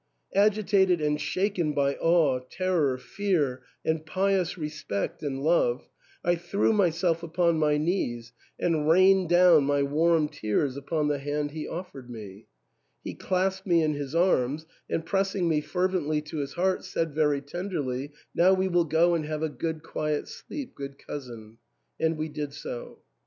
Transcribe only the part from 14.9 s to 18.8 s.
pressing me fervently to his heart said very tenderly," Now we